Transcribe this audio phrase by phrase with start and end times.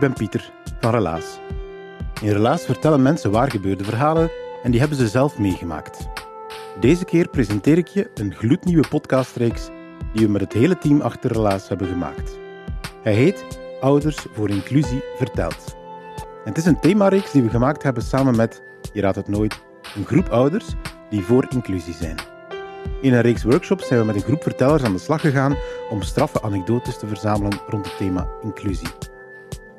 [0.00, 1.38] Ik ben Pieter van Relaas.
[2.22, 4.30] In Relaas vertellen mensen waar gebeurde verhalen
[4.62, 6.08] en die hebben ze zelf meegemaakt.
[6.80, 9.68] Deze keer presenteer ik je een gloednieuwe podcastreeks
[10.12, 12.38] die we met het hele team achter Relaas hebben gemaakt.
[13.02, 13.44] Hij heet
[13.80, 15.76] Ouders voor Inclusie verteld.
[16.16, 19.62] En het is een themareeks die we gemaakt hebben samen met, je raadt het nooit,
[19.96, 20.66] een groep ouders
[21.10, 22.16] die voor inclusie zijn.
[23.00, 25.56] In een reeks workshops zijn we met een groep vertellers aan de slag gegaan
[25.90, 28.88] om straffe anekdotes te verzamelen rond het thema inclusie.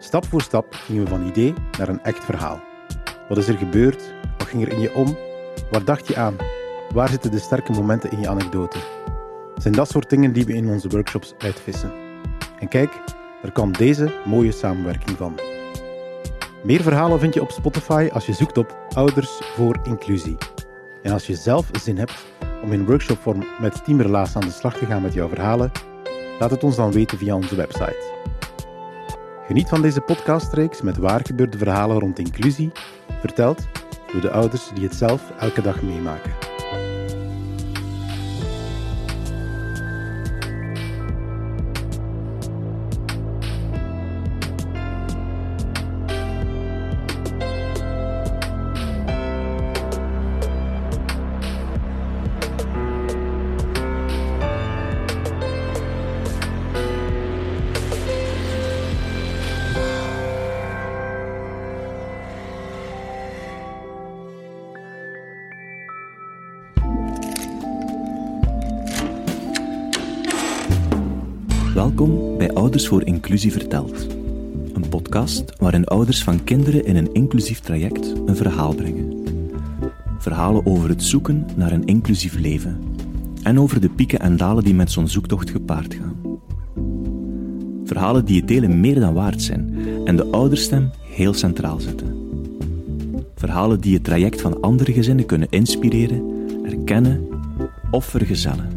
[0.04, 2.62] Stap voor stap gingen we van idee naar een echt verhaal.
[3.28, 4.14] Wat is er gebeurd?
[4.38, 5.18] Wat ging er in je om?
[5.72, 6.36] Waar dacht je aan?
[6.94, 8.78] Waar zitten de sterke momenten in je anekdote?
[9.56, 11.92] Zijn dat soort dingen die we in onze workshops uitvissen.
[12.60, 13.02] En kijk,
[13.44, 15.40] er kan deze mooie samenwerking van.
[16.64, 20.38] Meer verhalen vind je op Spotify als je zoekt op Ouders voor Inclusie.
[21.02, 22.26] En als je zelf zin hebt
[22.64, 25.72] om in workshopvorm met teamrelaas aan de slag te gaan met jouw verhalen,
[26.40, 28.20] laat het ons dan weten via onze website.
[29.52, 32.72] Geniet van deze podcastreeks met waar gebeurde verhalen rond inclusie,
[33.20, 33.68] verteld
[34.12, 36.41] door de ouders die het zelf elke dag meemaken.
[72.88, 74.08] Voor Inclusie Verteld.
[74.74, 79.24] Een podcast waarin ouders van kinderen in een inclusief traject een verhaal brengen.
[80.20, 82.80] Verhalen over het zoeken naar een inclusief leven.
[83.44, 86.40] En over de pieken en dalen die met zo'n zoektocht gepaard gaan.
[87.86, 89.76] Verhalen die het delen meer dan waard zijn
[90.06, 92.16] en de ouderstem heel centraal zetten.
[93.36, 96.24] Verhalen die het traject van andere gezinnen kunnen inspireren,
[96.64, 97.28] erkennen
[97.92, 98.70] of vergezellen.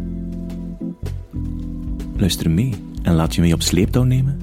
[2.17, 4.39] Luister mee en laat je mee op sleeptouw nemen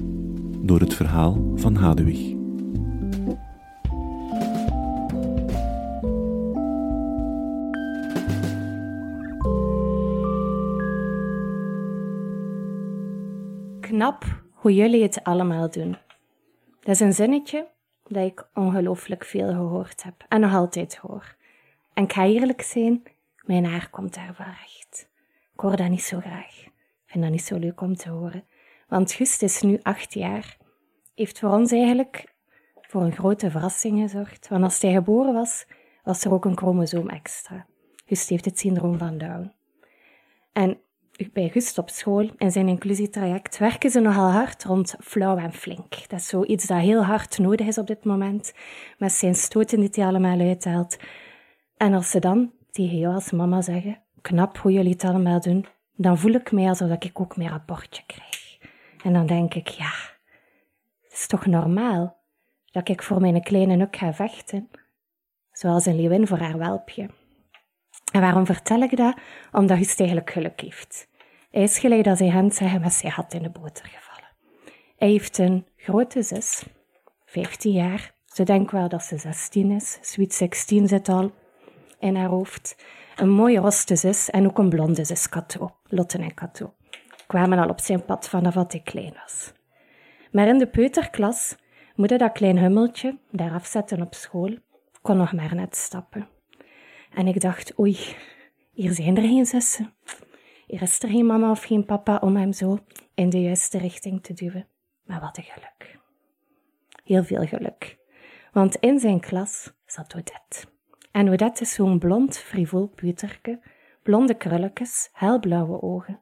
[0.66, 2.30] door het verhaal van Hadewig.
[13.80, 15.96] Knap hoe jullie het allemaal doen.
[16.80, 17.68] Dat is een zinnetje
[18.06, 21.36] dat ik ongelooflijk veel gehoord heb en nog altijd hoor.
[21.94, 23.02] En ik ga eerlijk zijn,
[23.44, 25.08] mijn haar komt daar wel recht.
[25.54, 26.70] Ik hoor dat niet zo graag
[27.12, 28.44] vind dat niet zo leuk om te horen.
[28.92, 30.56] Want Gust is nu acht jaar.
[31.14, 32.34] Heeft voor ons eigenlijk
[32.80, 34.48] voor een grote verrassing gezorgd.
[34.48, 35.66] Want als hij geboren was,
[36.02, 37.66] was er ook een chromosoom extra.
[38.06, 39.52] Gust heeft het syndroom van Down.
[40.52, 40.78] En
[41.32, 46.08] bij Gust op school, in zijn inclusietraject, werken ze nogal hard rond flauw en flink.
[46.08, 48.54] Dat is zoiets dat heel hard nodig is op dit moment,
[48.98, 50.96] met zijn stoten die hij allemaal uithaalt.
[51.76, 55.66] En als ze dan tegen jou als mama zeggen, knap hoe jullie het allemaal doen,
[55.96, 58.41] dan voel ik mij alsof ik ook meer rapportje krijg.
[59.02, 59.92] En dan denk ik, ja,
[61.02, 62.20] het is toch normaal
[62.70, 64.70] dat ik voor mijn kleine ook ga vechten,
[65.52, 67.08] zoals een leeuwin voor haar welpje.
[68.12, 69.16] En waarom vertel ik dat?
[69.52, 71.08] Omdat hij eigenlijk geluk heeft.
[71.50, 74.30] Hij is gelijk als hij hen zeggen met zijn had in de boter gevallen.
[74.96, 76.64] Hij heeft een grote zus,
[77.24, 78.14] 15 jaar.
[78.24, 79.98] Ze denkt wel dat ze 16 is.
[80.00, 81.32] Sweet 16 zit al
[81.98, 82.84] in haar hoofd.
[83.16, 85.76] Een mooie roste zus en ook een blonde zus, Kato.
[85.84, 86.74] Lotte en Kato.
[87.32, 89.52] Kwamen al op zijn pad vanaf dat ik klein was.
[90.30, 91.56] Maar in de peuterklas
[91.94, 94.56] moest dat klein hummeltje daar afzetten op school,
[95.02, 96.28] kon nog maar net stappen.
[97.14, 97.98] En ik dacht, oei,
[98.72, 99.94] hier zijn er geen zussen.
[100.66, 102.78] Hier is er geen mama of geen papa om hem zo
[103.14, 104.66] in de juiste richting te duwen.
[105.04, 105.98] Maar wat een geluk.
[107.04, 107.98] Heel veel geluk.
[108.52, 110.66] Want in zijn klas zat Odette.
[111.12, 113.60] En Odette is zo'n blond, frivol puterke,
[114.02, 116.20] blonde krulletjes, helblauwe ogen.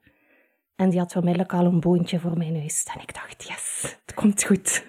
[0.81, 2.85] En die had onmiddellijk al een boontje voor mijn neus.
[2.95, 4.85] En ik dacht, yes, het komt goed.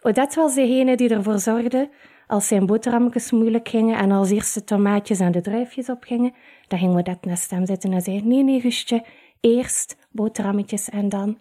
[0.00, 1.90] Odette was degene die ervoor zorgde,
[2.26, 6.34] als zijn boterhammetjes moeilijk gingen en als eerste tomaatjes en de druifjes opgingen,
[6.68, 9.04] dan ging Odette naast hem zitten en zei, nee, nee, Gustje,
[9.40, 11.38] eerst boterhammetjes en dan...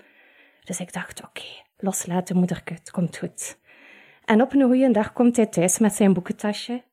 [0.63, 1.45] Dus ik dacht, oké,
[1.77, 3.57] loslaten moederke, het komt goed.
[4.25, 6.83] En op een goede dag komt hij thuis met zijn boekentasje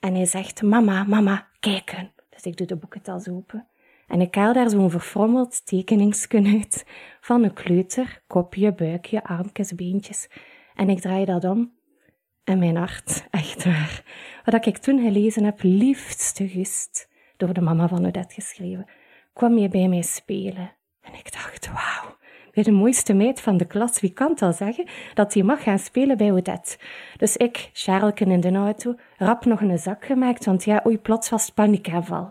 [0.00, 2.12] en hij zegt, mama, mama, kijken.
[2.30, 3.66] Dus ik doe de boekentas open.
[4.06, 6.86] En ik haal daar zo'n verfrommeld tekeningsken uit
[7.20, 10.28] van een kleuter, kopje, buikje, armpjes, beentjes.
[10.74, 11.72] En ik draai dat om.
[12.44, 14.04] En mijn hart, echt waar.
[14.44, 18.86] Wat ik toen gelezen heb, liefste gust, door de mama van Odette geschreven,
[19.32, 20.72] kwam je bij mij spelen.
[21.00, 22.15] En ik dacht, wauw,
[22.64, 25.78] de mooiste meid van de klas, wie kan het al zeggen dat hij mag gaan
[25.78, 26.78] spelen bij Odette?
[27.16, 31.28] Dus ik, Charleken in de auto, rap nog een zak gemaakt, want ja, oei, plots
[31.28, 32.30] was het paniekaanval.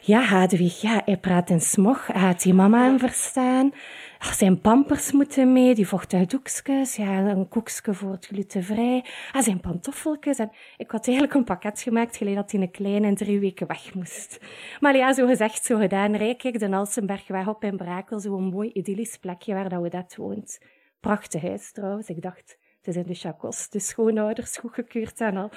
[0.00, 3.72] Ja, Hadewig, ja, hij praat in smog, had die mama hem verstaan.
[4.18, 9.42] Ach, zijn pampers moeten mee, die vochtige doekjes, ja, een koekje voor het glutenvrij, ah,
[9.42, 10.38] zijn pantoffeltjes.
[10.38, 13.66] En ik had eigenlijk een pakket gemaakt, gelijk dat hij een kleine en drie weken
[13.66, 14.40] weg moest.
[14.80, 18.70] Maar ja, zo gezegd, zo gedaan, reik ik de Alsenbergweg op in Brakel, zo'n mooi
[18.72, 20.58] idyllisch plekje waar dat we dat woont.
[21.00, 25.50] Prachtig huis trouwens, ik dacht, het is in de chacos, de schoonouders goedgekeurd en al.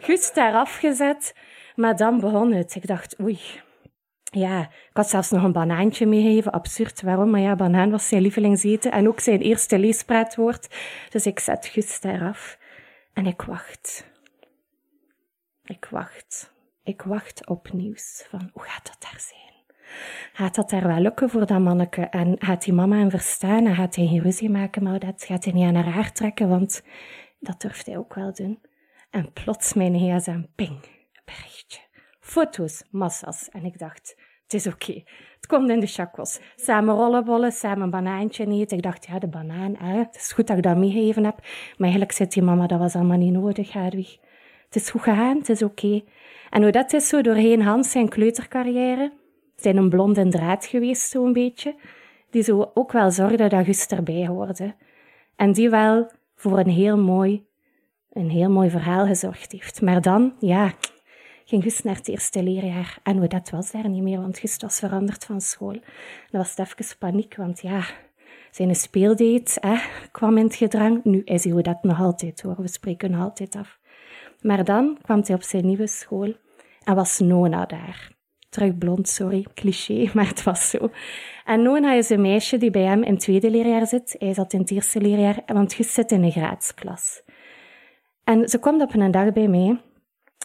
[0.00, 1.34] Gust daar afgezet,
[1.76, 2.74] maar dan begon het.
[2.74, 3.38] Ik dacht, oei,
[4.34, 6.52] ja, ik had zelfs nog een banaantje meegegeven.
[6.52, 7.30] Absurd, waarom?
[7.30, 10.74] Maar ja, banaan was zijn lievelingseten en ook zijn eerste leespraatwoord.
[11.10, 12.58] Dus ik zet Gust daaraf
[13.12, 14.10] en ik wacht.
[15.64, 16.52] Ik wacht.
[16.82, 19.42] Ik wacht op nieuws van hoe gaat dat daar zijn?
[20.32, 22.02] Gaat dat daar wel lukken voor dat manneke?
[22.02, 23.66] En gaat die mama hem verstaan?
[23.66, 25.24] En gaat hij geen ruzie maken maar dat?
[25.24, 26.48] Gaat hij niet aan haar trekken?
[26.48, 26.82] Want
[27.40, 28.60] dat durft hij ook wel doen.
[29.10, 30.80] En plots mijn gsm, ping,
[31.24, 31.83] berichtje.
[32.24, 33.48] Foto's, massas.
[33.48, 35.02] En ik dacht, het is oké.
[35.36, 36.40] Het komt in de chakos.
[36.56, 38.76] Samen rollenbollen, samen een banaantje eten.
[38.76, 39.98] Ik dacht, ja, de banaan, hè.
[39.98, 41.36] het is goed dat ik dat meegegeven heb.
[41.40, 44.16] Maar eigenlijk zit die mama, dat was allemaal niet nodig, Hadwig.
[44.64, 46.02] Het is goed gegaan, het is oké.
[46.50, 49.12] En hoe dat is zo doorheen Hans zijn kleutercarrière,
[49.56, 51.74] zijn een blonde draad geweest, zo'n beetje,
[52.30, 54.74] die zo ook wel zorgde dat August erbij hoorde.
[55.36, 57.46] En die wel voor een heel mooi,
[58.12, 59.82] een heel mooi verhaal gezorgd heeft.
[59.82, 60.72] Maar dan, ja,
[61.44, 62.98] ging Gust naar het eerste leerjaar.
[63.02, 65.78] En hoe dat was daar niet meer, want Gust was veranderd van school.
[66.30, 67.84] Dat was even paniek, want ja,
[68.50, 69.76] zijn speeldate hè,
[70.10, 71.04] kwam in het gedrang.
[71.04, 73.78] Nu is hij dat nog altijd hoor, we spreken nog altijd af.
[74.40, 76.32] Maar dan kwam hij op zijn nieuwe school
[76.84, 78.12] en was Nona daar.
[78.48, 80.90] Terug blond, sorry, cliché, maar het was zo.
[81.44, 84.16] En Nona is een meisje die bij hem in het tweede leerjaar zit.
[84.18, 87.22] Hij zat in het eerste leerjaar, want Gust zit in een graadsklas.
[88.24, 89.80] En ze komt op een dag bij mij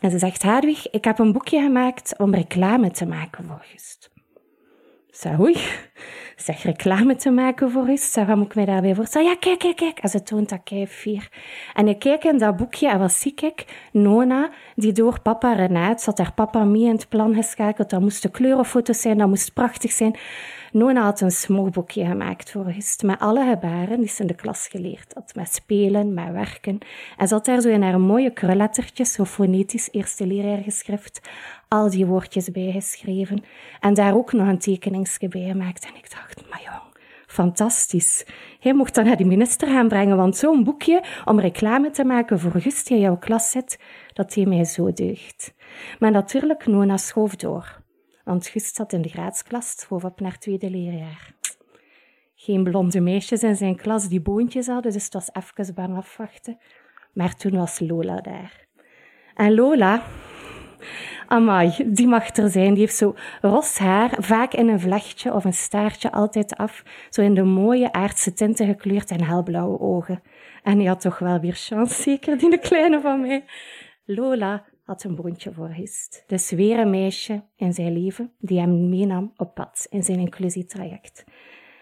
[0.01, 4.09] en ze zegt, Hadwig, ik heb een boekje gemaakt om reclame te maken voor Gust.
[5.07, 5.57] Zeg, oei,
[6.35, 9.27] zeg reclame te maken voor Gust, zeg, wat moet ik mij daarbij voorstellen?
[9.27, 9.99] Ja, kijk, kijk, kijk.
[9.99, 11.29] En ze toont dat kei vier.
[11.73, 13.87] En ik kijk in dat boekje en wat zie ik?
[13.91, 17.89] Nona, die door papa Renaat, zat haar papa mee in het plan geschakeld.
[17.89, 20.15] Dat moesten kleurenfoto's zijn, dat moest prachtig zijn.
[20.71, 24.67] Nona had een smogboekje gemaakt voor Gust, met alle gebaren die ze in de klas
[24.67, 25.35] geleerd had.
[25.35, 26.77] Met spelen, met werken.
[27.17, 31.21] En zat daar zo in haar mooie krullettertjes, zo fonetisch eerste leerjaargeschrift,
[31.67, 33.43] al die woordjes bijgeschreven.
[33.79, 35.85] En daar ook nog een tekeningsje bij gemaakt.
[35.85, 38.25] En ik dacht, maar jong, fantastisch.
[38.59, 42.39] Hij mocht dan naar de minister gaan brengen, want zo'n boekje om reclame te maken
[42.39, 43.79] voor Gust die in jouw klas zit,
[44.13, 45.53] dat deed mij zo deugd.
[45.99, 47.78] Maar natuurlijk, Nona schoof door.
[48.29, 51.33] Want Gust zat in de graadsklas, schoof op naar tweede leerjaar.
[52.35, 56.57] Geen blonde meisjes in zijn klas die boontjes hadden, dus het was even bang afwachten.
[57.13, 58.67] Maar toen was Lola daar.
[59.35, 60.03] En Lola,
[61.27, 62.73] amai, die mag er zijn.
[62.73, 66.83] Die heeft zo ros haar, vaak in een vlechtje of een staartje, altijd af.
[67.09, 70.21] Zo in de mooie aardse tinten gekleurd en helblauwe ogen.
[70.63, 73.45] En die had toch wel weer chance, zeker, die de kleine van mij.
[74.05, 76.23] Lola had een boontje voor Gist.
[76.27, 81.23] Dus weer een meisje in zijn leven die hem meenam op pad in zijn inclusietraject.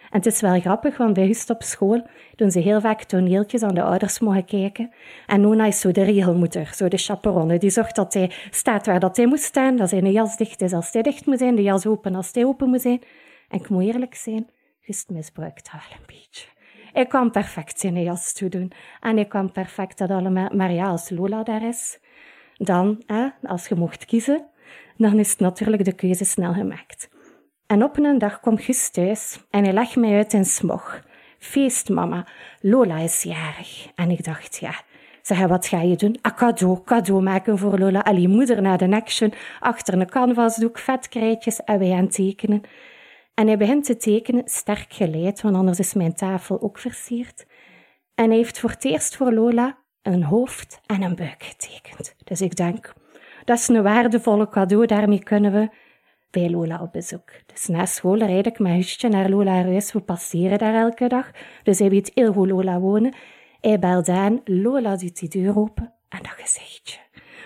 [0.09, 3.63] En het is wel grappig, want bij Gust op school doen ze heel vaak toneeltjes
[3.63, 4.91] aan de ouders mogen kijken.
[5.25, 7.57] En Nona is zo de regelmoeder, zo de chaperonne.
[7.57, 10.73] Die zorgt dat hij staat waar dat hij moet staan, dat zijn jas dicht is
[10.73, 13.01] als hij dicht moet zijn, de jas open als hij open moet zijn.
[13.49, 14.49] En ik moet eerlijk zijn,
[14.81, 16.47] Gust misbruikt haar wel een beetje.
[16.93, 18.71] Ik kwam perfect zijn jas toe doen.
[18.99, 21.99] En ik kwam perfect dat allemaal, maar ja, als Lola daar is,
[22.57, 23.03] dan,
[23.43, 24.45] als je mocht kiezen,
[24.97, 27.09] dan is natuurlijk de keuze snel gemaakt.
[27.67, 31.01] En op een dag komt Gus thuis en hij legt mij uit in smog.
[31.39, 32.27] Feest, mama.
[32.61, 33.87] Lola is jarig.
[33.95, 34.81] En ik dacht, ja,
[35.21, 36.17] zeg, wat ga je doen?
[36.21, 37.99] Een cadeau, cadeau maken voor Lola.
[37.99, 42.61] Allee, moeder naar de action, achter een canvasdoek, vetkrijtjes en wij aan tekenen.
[43.33, 47.45] En hij begint te tekenen, sterk geleid, want anders is mijn tafel ook versierd.
[48.15, 49.77] En hij heeft voor het eerst voor Lola
[50.13, 52.15] een hoofd en een buik getekend.
[52.23, 52.93] Dus ik denk,
[53.45, 55.69] dat is een waardevolle cadeau, daarmee kunnen we
[56.31, 57.31] bij Lola op bezoek.
[57.45, 59.93] Dus na school rijd ik met Husje naar Lola huis.
[59.93, 61.31] We passeren daar elke dag.
[61.63, 63.13] Dus hij weet heel hoe Lola wonen.
[63.61, 66.99] Hij belt aan, Lola doet die deur open en dat gezichtje.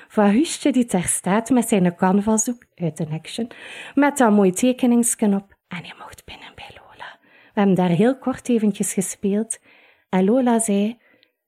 [0.08, 3.48] Van Husje die daar staat met zijn canvasdoek uit een action,
[3.96, 7.20] met dat mooi tekeningsken op en hij mocht binnen bij Lola.
[7.22, 9.60] We hebben daar heel kort eventjes gespeeld
[10.10, 10.98] en Lola zei,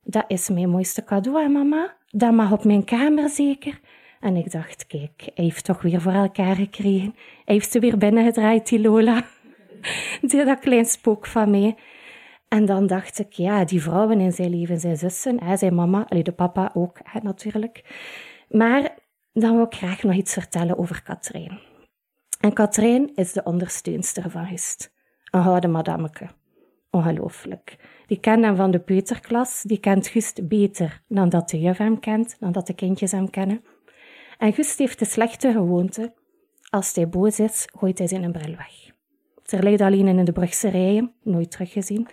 [0.04, 1.96] dat is mijn mooiste cadeau, hè, mama?
[2.10, 3.80] Dat mag op mijn kamer zeker.
[4.20, 7.16] En ik dacht, kijk, hij heeft toch weer voor elkaar gekregen.
[7.46, 9.26] Hij heeft ze weer binnengedraaid, die Lola.
[10.22, 11.76] Die, dat klein spook van mij.
[12.48, 16.06] En dan dacht ik, ja, die vrouwen in zijn leven, zijn zussen, hè, zijn mama,
[16.06, 17.84] de papa ook, natuurlijk.
[18.50, 18.96] Maar
[19.34, 21.60] dan wil ik graag nog iets vertellen over Katrijn.
[22.40, 24.94] En Katrijn is de ondersteunster van Hust.
[25.32, 26.28] Een gouden madameke.
[26.90, 27.78] Ongelooflijk.
[28.08, 32.00] Die kent hem van de peuterklas, die kent Gust beter dan dat de juf hem
[32.00, 33.64] kent, dan dat de kindjes hem kennen.
[34.38, 36.14] En Gust heeft de slechte gewoonte,
[36.70, 38.92] als hij boos is, gooit hij zijn bril weg.
[39.46, 42.08] Er ligt alleen in de Brugse rijen, nooit teruggezien.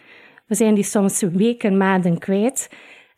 [0.46, 2.70] We zijn die soms weken, maanden kwijt.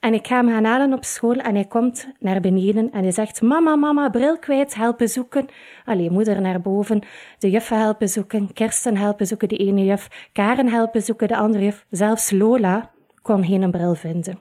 [0.02, 3.12] En ik ga hem gaan halen op school en hij komt naar beneden en hij
[3.12, 5.46] zegt, mama, mama, bril kwijt, helpen zoeken.
[5.84, 7.02] Allee, moeder naar boven,
[7.38, 11.64] de juffen helpen zoeken, Kirsten helpen zoeken, de ene juf, Karen helpen zoeken, de andere
[11.64, 11.86] juf.
[11.90, 12.90] Zelfs Lola
[13.22, 14.38] kon geen bril vinden.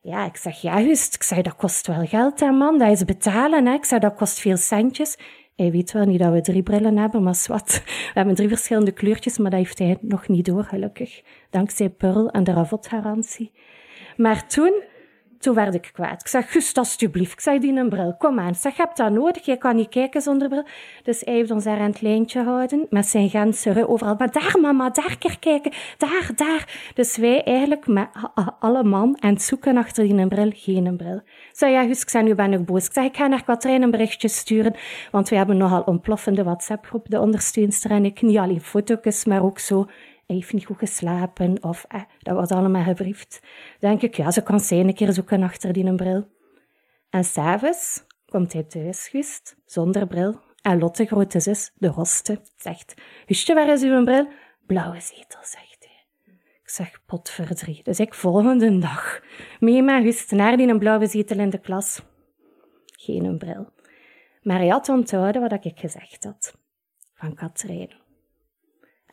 [0.00, 1.14] Ja, ik zeg, ja, juist.
[1.14, 2.78] Ik zeg, dat kost wel geld, hè, man.
[2.78, 3.72] Dat is betalen, hè.
[3.72, 5.18] Ik zeg, dat kost veel centjes.
[5.56, 7.82] Hij weet wel niet dat we drie brillen hebben, maar wat.
[8.12, 11.22] We hebben drie verschillende kleurtjes, maar dat heeft hij nog niet door, gelukkig.
[11.50, 13.52] Dankzij Pearl en de Ravot-garantie.
[14.16, 14.82] Maar toen,
[15.38, 16.20] toen werd ik kwaad.
[16.20, 17.32] Ik zeg, Gust, alsjeblieft.
[17.32, 18.48] Ik zeg, die een bril, kom aan.
[18.48, 20.64] Ik zeg, je hebt dat nodig, je kan niet kijken zonder bril.
[21.02, 24.14] Dus hij heeft ons daar aan het lijntje gehouden, met zijn ganse overal.
[24.18, 26.90] Maar daar, mama, daar keer kijken, daar, daar.
[26.94, 28.08] Dus wij eigenlijk met
[28.58, 31.16] alle man aan het zoeken achter die een bril, geen een bril.
[31.16, 32.86] Ik zeg, ja, Gust, ik zeg, nu ben ik boos.
[32.86, 34.74] Ik zeg, ik ga naar Katrijn een berichtje sturen,
[35.10, 38.22] want we hebben nogal ontploffende WhatsApp-groep, de ondersteunster en ik.
[38.22, 39.86] Niet alleen foto's, maar ook zo
[40.26, 43.42] hij heeft niet goed geslapen of eh, dat wordt allemaal gebriefd.
[43.78, 46.28] denk ik, ja, ze kan zijn een keer zoeken achter die een bril.
[47.10, 50.40] En s'avonds komt hij thuis, Gust, zonder bril.
[50.62, 52.94] En Lotte, grote zus, de hoste, zegt,
[53.26, 54.28] Gustje, waar is uw bril?
[54.66, 56.34] Blauwe zetel, zegt hij.
[56.62, 57.80] Ik zeg, potverdrie.
[57.82, 59.20] Dus ik volgende dag
[59.60, 62.02] mee met naar die een blauwe zetel in de klas.
[62.86, 63.72] Geen een bril.
[64.42, 66.56] Maar hij had onthouden wat ik gezegd had.
[67.14, 68.03] Van Katrijn.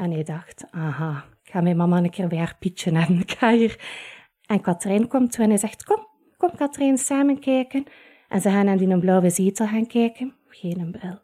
[0.01, 3.75] En hij dacht, aha, ik ga mijn mama een keer bij haar Pietje hebben.
[4.45, 7.83] En Katrijn komt toe en hij zegt, kom, kom Katrijn, samen kijken.
[8.27, 10.35] En ze gaan naar die blauwe zetel gaan kijken.
[10.47, 11.19] Geen bril.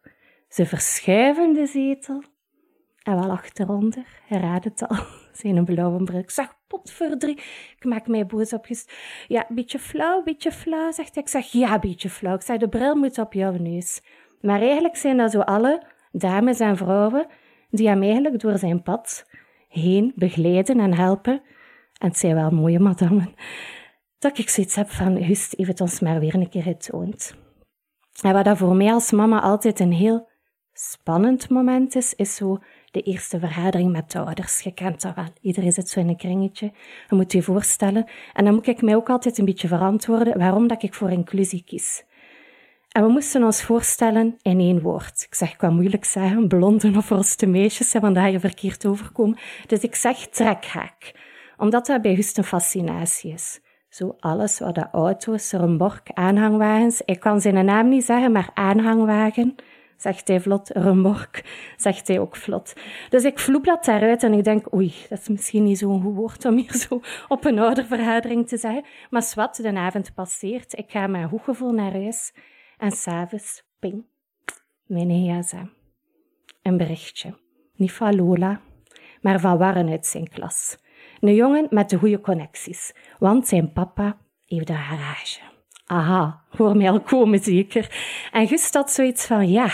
[0.49, 2.23] Ze verschuiven de zetel.
[3.03, 4.97] En wel achteronder, hij raadt het al,
[5.41, 6.19] zijn blauwe bril.
[6.19, 7.37] Ik zeg, potverdrie,
[7.77, 8.67] ik maak mij boos op.
[9.27, 11.23] Ja, beetje flauw, beetje flauw, zegt hij.
[11.23, 12.35] Ik zeg, ja, beetje flauw.
[12.35, 14.01] Ik zeg, de bril moet op jouw neus.
[14.41, 17.27] Maar eigenlijk zijn dat zo alle dames en vrouwen
[17.69, 19.25] die hem eigenlijk door zijn pad
[19.67, 21.41] heen begeleiden en helpen.
[21.97, 23.33] En het zijn wel mooie madammen.
[24.19, 27.35] Dat ik zoiets heb van, Hust heeft het ons maar weer een keer getoond.
[28.21, 30.27] En wat dat voor mij als mama altijd een heel
[30.73, 32.59] spannend moment is, is zo
[32.91, 34.61] de eerste vergadering met de ouders.
[34.61, 35.25] Je kent dat wel.
[35.41, 36.71] Iedereen zit zo in een kringetje.
[37.09, 38.09] Je moet je voorstellen.
[38.33, 41.63] En dan moet ik mij ook altijd een beetje verantwoorden waarom dat ik voor inclusie
[41.63, 42.05] kies.
[42.97, 45.23] En we moesten ons voorstellen in één woord.
[45.27, 49.37] Ik zeg, ik kan moeilijk zeggen, blonde of roste meisjes, want daar je verkeerd overkomen.
[49.67, 51.13] Dus ik zeg trekhaak,
[51.57, 53.59] omdat dat bij Gust een fascinatie is.
[53.89, 59.55] Zo alles wat de auto's, remork, aanhangwagens, ik kan zijn naam niet zeggen, maar aanhangwagen,
[59.97, 61.43] zegt hij vlot, remork,
[61.75, 62.73] zegt hij ook vlot.
[63.09, 66.15] Dus ik vloep dat daaruit en ik denk, oei, dat is misschien niet zo'n goed
[66.15, 68.83] woord om hier zo op een oudervergadering te zeggen.
[69.09, 72.33] Maar wat, de avond passeert, ik ga met een goed gevoel naar huis.
[72.77, 74.05] En s'avonds, ping,
[74.85, 75.65] mijn gsm.
[76.61, 77.33] Een berichtje.
[77.75, 78.61] Niet van Lola,
[79.21, 80.77] maar van Warren uit zijn klas.
[81.19, 85.39] Een jongen met de goede connecties, want zijn papa heeft een garage.
[85.85, 87.89] Aha, hoor mij al komen zeker.
[88.31, 89.69] En Gust had zoiets van, ja.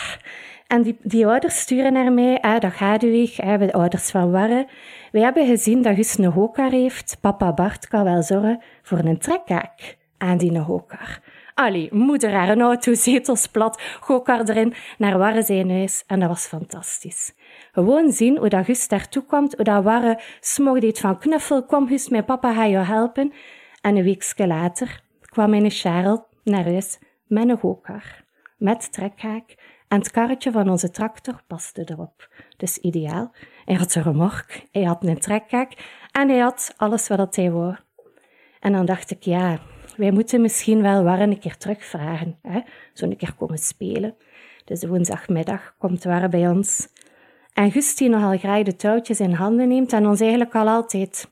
[0.67, 4.31] En die, die ouders sturen naar mij, ah, dat gaat weg, ah, de ouders van
[4.31, 4.67] Warren.
[5.12, 7.17] Wij hebben gezien dat Gust een hokar heeft.
[7.22, 11.22] Papa Bart kan wel zorgen voor een trekhaak aan die hokar.
[11.53, 16.45] Allee, moeder haar auto, zetels plat, gokar erin, naar waar zijn huis en dat was
[16.45, 17.33] fantastisch.
[17.72, 22.10] Gewoon zien hoe dat Gust daartoe komt, hoe dat Warre smog van knuffel, kom Gust,
[22.10, 23.33] mijn papa ga je helpen.
[23.81, 28.24] En een weekje later kwam mijn Charles naar huis met een gokar,
[28.57, 29.55] met trekhaak,
[29.88, 32.29] en het karretje van onze tractor paste erop.
[32.57, 33.31] Dus ideaal.
[33.65, 35.74] Hij had een remork, hij had een trekhaak
[36.12, 37.75] en hij had alles wat hij wou.
[38.60, 39.60] En dan dacht ik, ja,
[39.95, 42.38] wij moeten misschien wel Warren een keer terugvragen.
[42.41, 42.59] Hè?
[42.93, 44.15] Zo een keer komen spelen.
[44.65, 46.88] Dus woensdagmiddag komt Warren bij ons.
[47.53, 51.31] En Gust die nogal graag de touwtjes in handen neemt en ons eigenlijk al altijd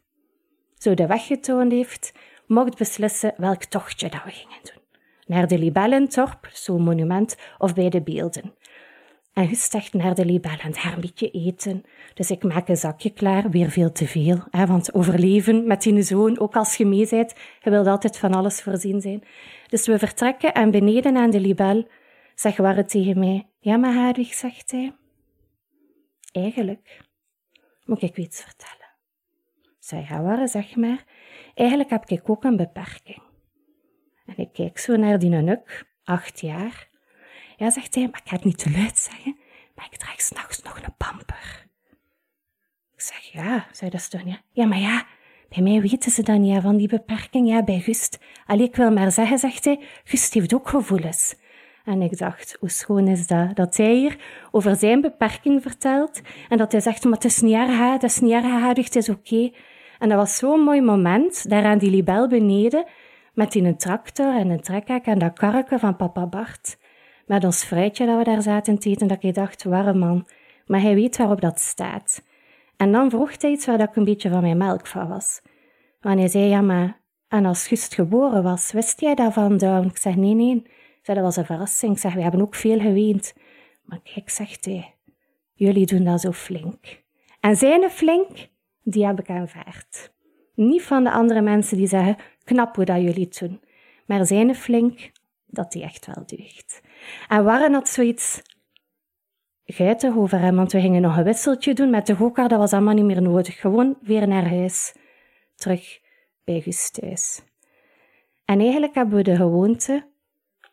[0.77, 2.13] zo de weg getoond heeft,
[2.48, 4.84] mocht beslissen welk tochtje dat we gingen doen.
[5.25, 8.53] Naar de Libellentorp, zo'n monument, of bij de beelden.
[9.34, 11.84] En gestegt naar de libellen, daar een beetje eten.
[12.14, 14.44] Dus ik maak een zakje klaar, weer veel te veel.
[14.52, 18.62] Want overleven met die zoon, ook als je mee bent, je wilt altijd van alles
[18.62, 19.24] voorzien zijn.
[19.68, 21.88] Dus we vertrekken en beneden aan de libel
[22.36, 24.96] zegt Warre tegen mij, ja maar Hadwig, zegt hij,
[26.32, 27.02] eigenlijk
[27.86, 28.90] moet ik iets vertellen.
[29.80, 31.06] Zeg, ja Warre, zeg maar,
[31.54, 33.22] eigenlijk heb ik ook een beperking.
[34.26, 36.90] En ik kijk zo naar die nuk, acht jaar,
[37.62, 39.38] ja, zegt hij, maar ik ga het niet te luid zeggen,
[39.75, 41.68] maar ik draag s'nachts nog een pamper.
[42.94, 44.41] Ik zeg, ja, zei Stonia.
[44.51, 45.06] Ja, maar ja,
[45.50, 47.50] bij mij weten ze dan niet van die beperking.
[47.50, 48.20] Ja, bij Gust.
[48.46, 51.36] Allee, ik wil maar zeggen, zegt hij, Gust heeft ook gevoelens.
[51.86, 53.56] En ik dacht, hoe schoon is dat?
[53.56, 54.18] Dat hij hier
[54.51, 58.20] over zijn beperking vertelt en dat hij zegt, maar het is niet erg, het is
[58.20, 59.51] niet erg, het is oké.
[60.00, 62.86] En dat was zo'n mooi moment, daar aan die libel beneden,
[63.34, 66.80] met die tractor en een trekhek en dat karretje van papa Bart
[67.25, 70.28] met ons fruitje dat we daar zaten te eten, dat ik dacht, warm man,
[70.66, 72.24] maar hij weet waarop dat staat.
[72.78, 75.42] En dan vroeg hij iets waar ik een beetje van mijn melk van was.
[76.00, 79.88] Want hij zei, ja, maar, en als Gust geboren was, wist jij daarvan, Down?
[79.88, 80.62] Ik zeg, nee, nee.
[81.01, 81.94] zei, dat was een verrassing.
[81.94, 83.34] Ik zeg, we hebben ook veel geweend.
[83.84, 84.96] Maar kijk, zegt hij,
[85.54, 87.04] jullie doen dat zo flink.
[87.40, 88.48] En zijn flink,
[88.84, 90.13] die heb ik aanvaard.
[90.56, 93.62] Niet van de andere mensen die zeggen, knap hoe dat jullie doen.
[94.06, 95.12] Maar zijn flink,
[95.45, 96.82] dat die echt wel deugt.
[97.28, 98.42] En Warren had zoiets
[99.66, 102.74] geitig over hem, want we gingen nog een wisseltje doen met de gokar, dat was
[102.74, 103.60] allemaal niet meer nodig.
[103.60, 104.96] Gewoon weer naar huis.
[105.56, 106.00] Terug
[106.44, 107.42] bij Gus thuis.
[108.46, 110.10] En eigenlijk hebben we de gewoonte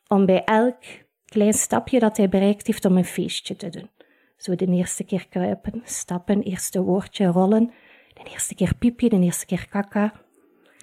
[0.06, 0.82] om bij elk
[1.24, 3.90] klein stapje dat hij bereikt heeft om een feestje te doen.
[4.36, 7.72] Zo de eerste keer kruipen, stappen, eerste woordje rollen,
[8.14, 10.12] de eerste keer piepje, de eerste keer kaka.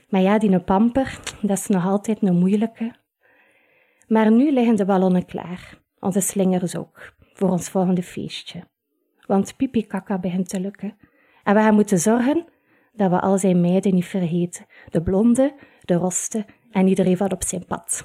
[0.10, 2.96] Maar ja, die pamper, dat is nog altijd een moeilijke.
[4.08, 8.64] Maar nu liggen de ballonnen klaar, onze slingers ook, voor ons volgende feestje.
[9.28, 10.98] Want pipi kaka begint te lukken.
[11.44, 12.46] En we gaan moeten zorgen
[12.94, 14.66] dat we al zijn meiden niet vergeten.
[14.90, 18.02] De blonde, de roste en iedereen van op zijn pad.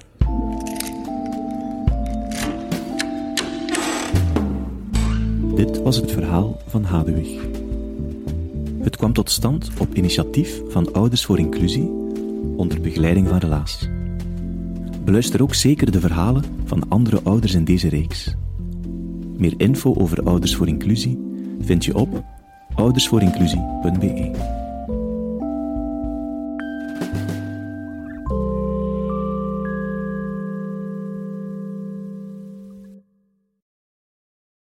[5.55, 7.41] Dit was het verhaal van Hadewig.
[8.83, 11.89] Het kwam tot stand op initiatief van Ouders voor Inclusie
[12.55, 13.89] onder begeleiding van Relaas.
[15.03, 18.35] Beluister ook zeker de verhalen van andere ouders in deze reeks.
[19.37, 21.19] Meer info over Ouders voor Inclusie
[21.59, 22.23] vind je op
[22.75, 24.60] oudersvoorinclusie.be.